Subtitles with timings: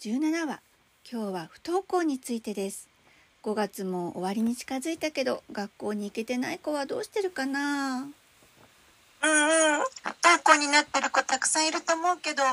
[0.00, 0.60] 17話。
[1.10, 2.88] 今日は不登校についてです。
[3.42, 7.96] 5月も終わりに近づいたけど学校に行けてない子はどうしてるかな？
[7.96, 8.10] うんうん。
[9.20, 12.44] 不登校になってる子たくさんいると思うけど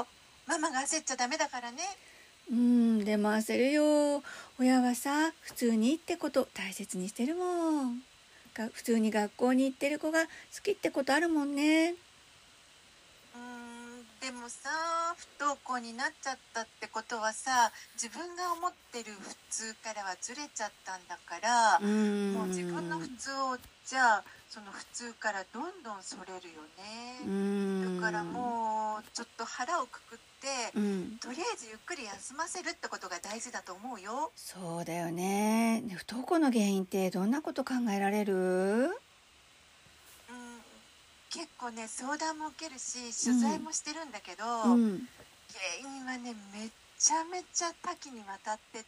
[0.47, 1.83] ママが焦っちゃダメだからね。
[2.49, 4.23] うんでも焦るよ。
[4.59, 8.01] 親はさ普通にってこと大切にしてるもん。
[8.55, 10.29] が普通に学校に行ってる子が好
[10.63, 11.89] きってことあるもんね。
[11.89, 11.97] うん
[14.25, 14.69] でもさ
[15.37, 22.33] 不登校になっちゃったってことはさ自分が思ってる普通からはずれちゃったんだからうん。
[22.33, 26.63] もう自分の普通をじゃあその普通からどんどんそれるよ
[27.21, 28.01] うねん。
[28.01, 31.17] だからもうちょっと腹をくくってうん。
[31.21, 34.31] とりあえずゆっくり休ませるってことが大事だと思うよ。
[34.35, 35.81] そうだよね。
[35.81, 38.33] ね不登校の原因ってどんなこと考えられる？
[38.33, 38.91] うん
[41.35, 45.07] 結構ね相談も受けるし取材もしてるんだけど、うん
[45.81, 46.67] 原因はねめ
[46.99, 48.85] ちゃめちゃ多岐にわたってて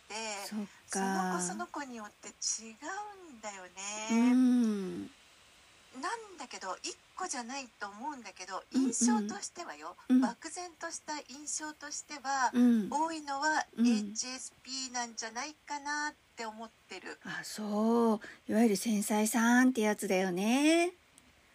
[0.47, 1.37] そのか。
[1.39, 3.63] 子その子によって違うんだよ
[4.11, 5.01] うね、ん。
[5.03, 8.87] なんだけど一個じゃないと思うんだけどうんうん。
[8.91, 10.21] 印象としてはよ、うん。
[10.21, 12.89] 漠然とした印象としては、うん。
[12.91, 13.85] 多いのはうん。
[13.85, 18.51] HSP なんじゃないかなって思ってる、あそう。
[18.51, 20.91] いわゆる繊細さんってやつだよね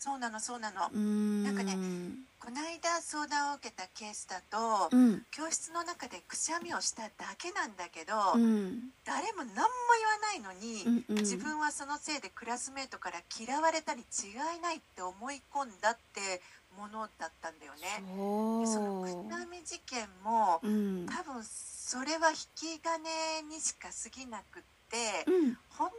[0.03, 1.45] そうなのそうなの、うん。
[1.45, 1.78] なんかね
[2.41, 5.23] この間相談を受けたケースだと、うん。
[5.30, 8.90] 教室の中でくしゃみをしただけなんだけど、うん。
[9.05, 9.70] 誰も何も言わ
[10.18, 11.23] ないのに、うんうん。
[11.23, 16.42] 自分はそのせいでクラスメートから嫌われたに違いないって思い込んだって
[16.77, 18.02] ものだったんだよね。
[18.02, 20.70] でそのくしそゃみ事件もうう
[21.05, 21.07] ん。
[21.07, 25.57] 多分それは引き金にしか過ぎなくってうん。
[25.79, 25.90] 本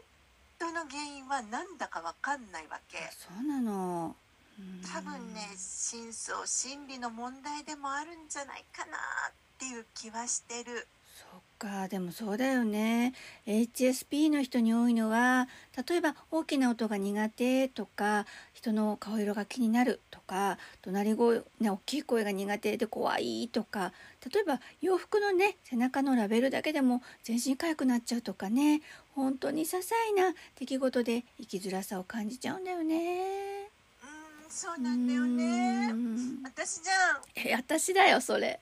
[0.64, 2.98] 当の原因は何だか分かんないわけ。
[3.00, 4.16] あそうなの。
[4.58, 4.82] うん。
[4.82, 10.88] 多分ね真相心理の問題でもあるんじゃないかなっていう気はしてる。
[11.14, 13.14] そっかでもそうだよね。
[13.46, 15.48] HSP の人に多いのは
[15.88, 23.92] 例えば大きな音が苦手とか人の顔色が気になるとか怒鳴り声、ね、大きい声が苦手で怖いとか
[24.34, 28.82] 例えば洋服のね背中のラベルだけでも全身痒くなっちゃうとかね
[29.16, 33.70] 本当に些細な出来事で生きづらさを感じちゃうんだよね。
[34.04, 38.60] うんそうなんだよねうん私じゃんえ私だよそれ。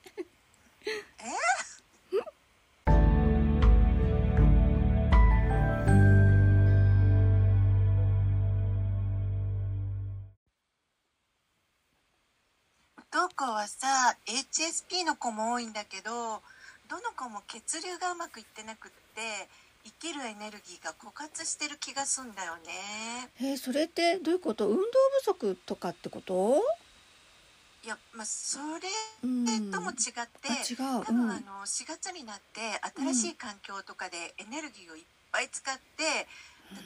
[12.96, 16.10] 不登校はさ HSP の子も多いんだけど
[16.88, 19.48] どの子も血流がうまくいってなくって
[19.84, 23.30] 生きるエネルギーが枯渇してる気がすんだよね。
[23.40, 24.68] えーそれってどういうこと？
[24.68, 24.82] 運動
[25.20, 26.62] 不足とかってこと？
[27.84, 28.88] いやまあそれ
[29.24, 31.30] うんとも違って、う、多分、うん。
[31.30, 32.60] あの4月になって
[33.12, 36.28] 新しい環境とかでエネルギーをいっぱい使って、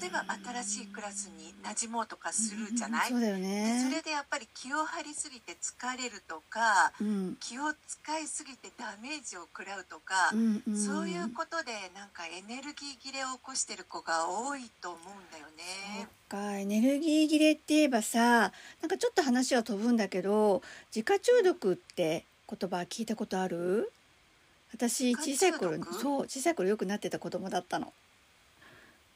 [0.01, 0.25] 例えば
[0.63, 7.37] 新しいクラスに馴染もうとかするじゃない、うんそうだよでねそれでやっぱり気を張りすぎて疲れるとかうん。
[7.41, 16.09] 気を使いすぎてダメージを食らうとか、うんうんそういうことでなんかエネルギー切れを起こしてる子が多いと思うんだよね。
[16.29, 20.63] かエネルギー切れって言えばさなんかちょっと話は飛ぶんだけど
[20.95, 23.91] 自家中毒って言葉聞いたことある？
[24.73, 27.93] 私小さい頃そう小さい頃よくなってた子供だったの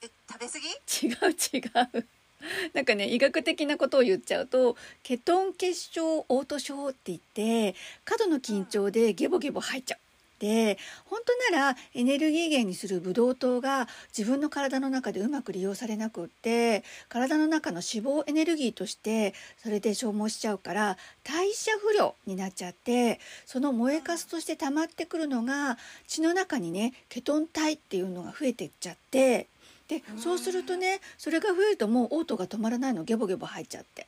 [0.03, 0.69] え食べ過ぎ？
[1.07, 2.07] 違う違う
[2.73, 9.99] なんかね医学的なことを言っちゃうとケトン結晶嘔吐症って言って過度の緊張でゲボゲボ吐いちゃう。
[10.39, 11.21] で本
[11.51, 25.77] 当ならエネルギー源にするブドウ糖が自分の体の中でうまく利用されなくって体の中の脂肪エネルギーとしてそれで消耗しちゃうから代謝不良になっちゃってその燃えかすとして溜まってくるのが
[26.09, 29.47] 血の中にねケトン体っていうのが増えてっちゃって
[29.91, 34.07] でそうするとねそれが増えるともう嘔吐が止まらないのゲボゲボ吐いちゃって。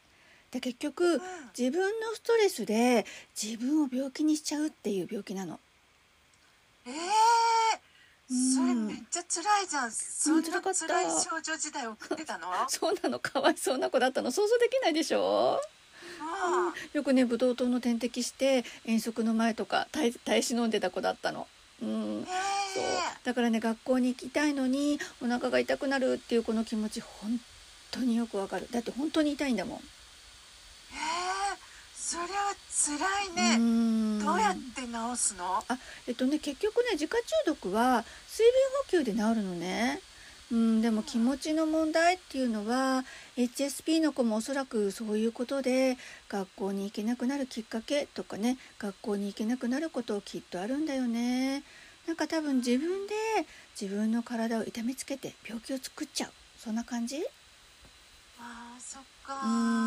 [0.52, 1.20] で結局
[1.58, 3.04] 自分のストレスで
[3.40, 5.58] 自分を病気にしちゃうっていう病気なの。
[6.86, 6.92] えー。
[8.30, 8.54] うん。
[8.54, 9.90] それめっちゃ辛いじゃん。
[9.90, 12.46] そんな辛い少女時代を送ってたの？
[12.68, 13.18] そうなの。
[13.18, 14.30] かわいそうな子だったの。
[14.30, 15.58] 想像できないでしょ？
[16.20, 21.48] あよくねブドウ糖の点滴して遠足の前とか耐耐え忍んでた子だったの。
[21.82, 22.22] うん。
[22.22, 22.24] へ
[22.74, 22.84] そう。
[22.84, 22.86] え
[23.24, 27.40] だからね学校に行きたいのにお腹が痛くなるっていうこの気持ち本
[27.90, 28.68] 当によくわかる。
[28.70, 29.80] だって本当に痛いんだもん。
[31.94, 32.28] それは
[32.68, 32.98] 辛
[33.32, 34.24] いね、うん。
[34.24, 35.64] どうやって治すの？
[35.66, 38.44] あえっとね結局ね自家中毒は水
[38.90, 40.00] 分補給で治るのね。
[40.52, 43.04] うん、でも気持ちの問題っていうのは
[43.38, 45.96] HSP の子もおそらくそういうことで
[46.28, 51.62] 学校に行けなくなるきっかけとかね学校に行けなくなることきっとあるんだよね。
[52.06, 53.14] なんか多分自分で
[53.80, 57.24] 自分の体を痛めつけて病気を作っちゃうそんな感じ？
[58.44, 59.34] あーそっうか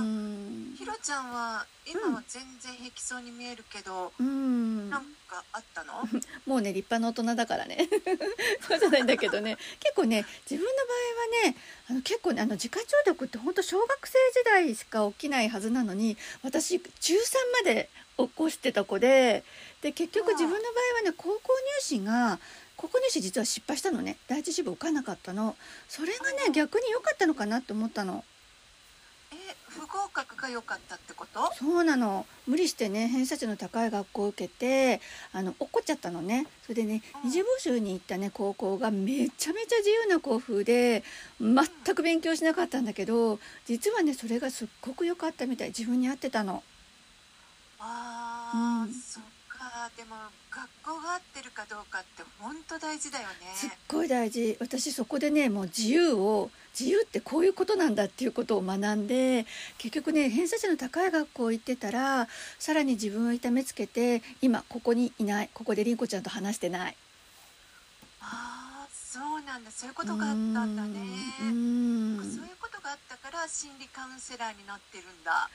[0.01, 0.73] ん。
[0.77, 4.89] ひろちゃんは今は全然平気そうに見えるけど、うん。
[4.89, 5.93] なんかあったの？
[6.47, 7.89] もうね立派な大人だからね。
[8.65, 9.57] そうじゃないんだけどね。
[9.81, 10.93] 結構ね自分の場
[11.43, 11.57] 合はね
[11.89, 17.33] あの結構ねあの自家中毒って本当小学生時代しか起きないはずなのに私中3
[17.65, 19.43] まで起こしてた子で
[19.81, 22.39] で結局うん自分の場合はね高校入試が
[22.77, 24.17] 高校入試実は失敗したのね。
[24.27, 25.57] 第一志望受かんなかったの。
[25.89, 28.23] それがねうん逆に良かったのかなって思ったの。
[29.75, 31.53] え不合格が良かったってこと？
[31.55, 32.25] そうなの。
[32.47, 35.01] 無理してね偏差値の高い学校を受けて
[35.33, 36.47] あの落っこっちゃったのね。
[36.63, 37.29] それでねうん。
[37.29, 41.03] 二次募集に行ったね高校がめちゃめちゃ自由な校風で
[41.39, 45.69] 全く勉強しなかったんだけど実はねそれがすっごく良かったみたい。
[45.69, 46.63] 自分に合ってたの。
[47.79, 48.93] ああ、うん。
[48.93, 49.23] そっ
[49.69, 50.15] かでも
[50.51, 54.57] 学校が合ってるかどうかって本当大事だよすっねごい大事。
[54.59, 59.45] 私そこでねもう自由を自由ってこういうことなんだっていうことを学んで
[59.77, 62.27] 結局ね偏差値の高い学校行ってたら
[62.59, 66.97] さらに自分を痛めつけて今ここにいないここで凛子ちゃんと話してない。
[68.21, 69.71] ああそうなんだ。
[69.71, 70.99] そういうことがあったんだね。
[71.41, 75.49] うんそういうことがあったから心理カウンセラーになってるんだ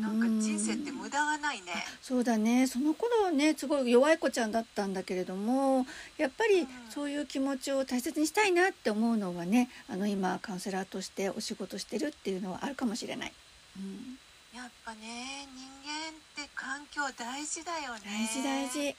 [0.00, 1.72] なんか人生って無駄がないね。
[2.00, 2.66] そうだね。
[2.66, 5.86] その頃ねすごい弱い子ちゃんだったんだけれども
[6.16, 6.68] やっぱりうん。
[6.90, 13.32] そういう気持ちを大切にしたいなって思うのはねあの今カウンセラーとしてお仕事してるっていうのはあるかもしれない。
[13.76, 14.18] うん、
[14.56, 18.00] やっぱね人間って環境大事だよね。
[18.04, 18.96] 大事大事。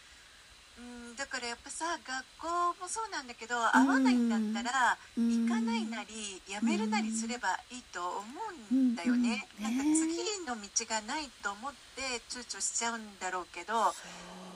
[1.13, 2.50] うん、だからやっぱさ学校
[2.81, 8.25] もそうなんだけど合わないんだったらうん行かないなりやめるなりすればいいと思
[8.71, 9.48] うんだよね。
[9.60, 13.94] うんなんかね次の道がないと思って躊躇しちゃうんだろうけど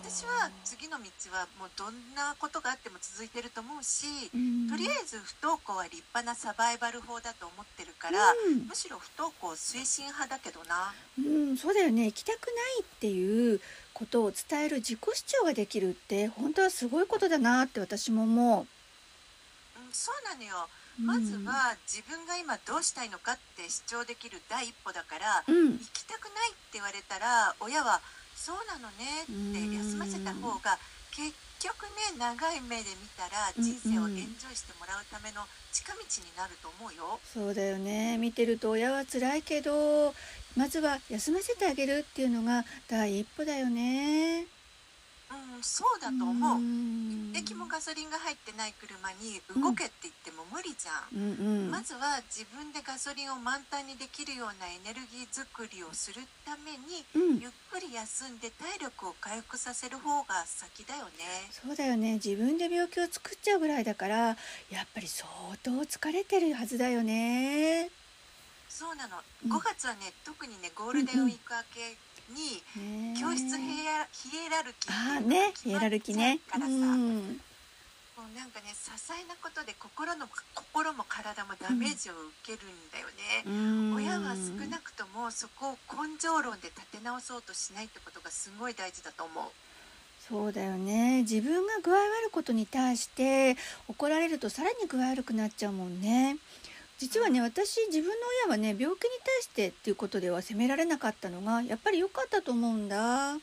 [0.07, 1.04] 私は次の道
[1.36, 4.69] はもうどんなことがあっても続いてると思うしうん。
[4.69, 8.68] とりあえず不登校は立派なサバイバル法だと思ってるからうん。
[8.71, 10.95] むしろ不登校推進派だけどな。
[11.19, 12.06] うん、そうだよね。
[12.06, 13.59] 行きたくないっていう
[13.94, 18.63] ことを伝える自己主張ができるって本当はすごいことだなって私も思う。
[18.63, 18.65] ん、
[19.92, 20.69] そうなのよ。
[21.00, 21.04] う。
[21.04, 28.00] まずは自分が今どうしたいのかって主張できる第一歩だからうん、行きたくないって言われたら親は
[28.38, 30.78] 「そうなのね」って休ませた方が
[31.12, 35.42] 結局ね長い目で見たらうん人生をエンジョイしてもらうための
[35.74, 36.06] 近道に
[36.38, 37.19] なると思うよ。
[37.34, 40.13] そうだよね見てると親は辛いけど
[40.56, 44.45] まずは休ませてあげるっていうのが第一歩だよね。
[45.30, 46.60] うん、そうだと思う。
[46.60, 51.20] ん一滴もガソリンが入ってない車に動けって言っても無理じゃん。
[51.20, 61.50] うんうんまずは自分でガソリンを満タンにできるようなエネルギー作りをするためにうんゆっくり休んで体力を回復させる方が先だよね。
[61.52, 64.16] そうだよね自分で病気を作っちゃうぐらいだから
[64.69, 65.28] やっぱり相
[65.64, 67.90] 当疲れてるはずだよね。
[68.69, 69.18] そうなの。
[69.18, 71.98] うん5月はね、特にね、ゴールデンウィーク明け
[72.30, 72.64] に
[73.14, 76.40] ね教室ヒエラルキーってねヒエラルキーね。
[76.50, 77.42] からさ、うん
[78.18, 83.46] もうなんかね、些細なことで心の心も体もダメージを受けるんだよね。
[83.46, 89.46] うん親は少なくともそこを根性論で立て直そうとしないってことがすごい大事だと思う。
[90.28, 93.56] そうだよね自分が具合悪いことに対して
[93.88, 96.38] 怒られるとさらに具合悪くなっちゃうもんね
[96.97, 98.13] 実はね私自分の
[98.45, 103.37] 親はね病気に対してっていうことでは責められなかったのがやっぱり良かったと思うんだ。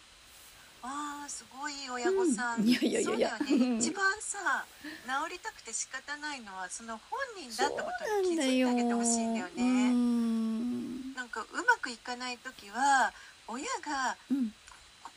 [0.87, 2.61] ああ、すごい親御さん。
[2.61, 2.69] うん。
[2.69, 3.15] いやいやいや。
[3.15, 3.77] いやね。
[3.79, 9.65] 一番さ、治りたくて仕方ないのはその本人だってことに気づいてあげてほしいんだようね。
[9.93, 11.15] ん。
[11.15, 13.13] なんかうまくいかない時は
[13.49, 14.53] 親がうん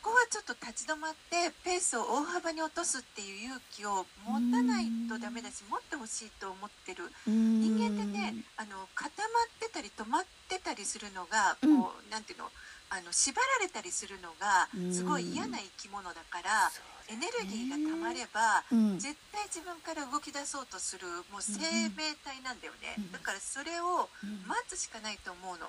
[0.02, 7.10] ここはちょっと立ち止まってペースを大幅に落とすっていう勇気を持たないとダメだし持ってほしいと思ってる。
[7.26, 11.82] 人間ってねあの固まってたり止まってたりするのがうん。
[11.82, 12.48] こうなんていうの
[12.90, 16.72] あの縛られたりするのがすごい嫌な生き物だから
[17.12, 18.98] エネルギーが溜まればうん。
[18.98, 21.60] 絶対自分から動き出そうとするもう生
[21.92, 22.96] 命体なんだよね。
[22.96, 23.12] うん。
[23.12, 24.46] だからそれをうん。
[24.46, 25.68] 待つしかないと思うの。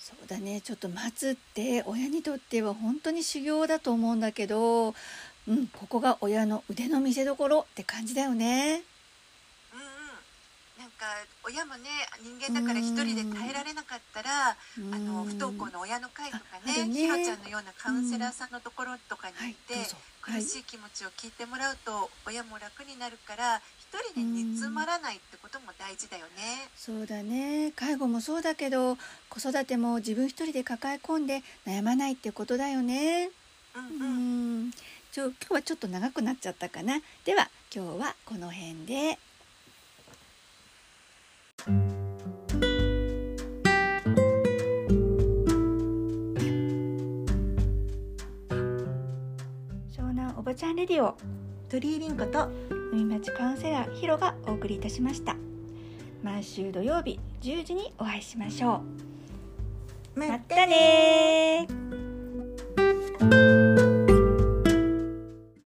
[0.00, 0.62] そうだね。
[0.62, 4.94] ちょっと待つって親にとっては本当に修行だと思うんだけど、
[5.46, 8.82] うん、ここが親の腕の見せ所って感じだよね。
[9.74, 10.80] うんうん。
[10.80, 11.04] なんか
[11.44, 11.90] 親もね
[12.24, 14.94] 人間だから一人で耐えられなかったら、うん。
[14.94, 16.94] あの不登校の親の会とかねね。
[16.94, 20.42] ひろちゃんのようなカウンセラーさんのところとかにはい行って、はい。
[20.42, 26.68] 苦しい気持ちを聞いてもらうと親も楽になるから一人で煮詰まらないってことも大事だよね。
[26.76, 28.96] そうだね介護もそうだけど
[29.28, 33.30] 子育ても自分一人で抱え込んで悩まないってことだよね。
[33.74, 34.70] うんううんん
[35.12, 37.00] ちょ今日はちょっと長くなっちゃったかな。
[37.24, 39.18] では今日はこの辺で。
[49.92, 51.16] 湘南おばちゃんレディオ
[51.68, 52.48] 鳥居凛子と
[52.92, 55.36] 海町カウンセラーヒロがお送りいたしました
[56.22, 58.82] 毎週土曜日10時にお会いしましょ
[60.16, 61.66] うまたね